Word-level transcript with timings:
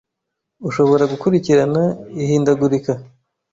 Ushobora 0.67 1.03
gukurikirana 1.11 1.83
ihindagurika 2.23 2.91